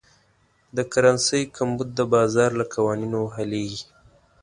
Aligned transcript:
د 0.75 0.77
کرنسۍ 0.91 1.43
کمبود 1.57 1.89
د 1.95 1.99
بازار 2.13 2.49
له 2.59 2.65
قوانینو 2.73 3.21
حلېږي. 3.35 3.83